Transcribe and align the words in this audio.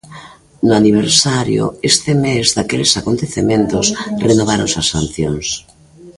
No 0.67 0.73
aniversario, 0.81 1.63
este 1.91 2.11
mes, 2.23 2.45
daqueles 2.57 2.91
acontecementos, 3.01 3.85
renováronse 4.25 4.77
as 4.83 4.89
sancións. 4.93 5.47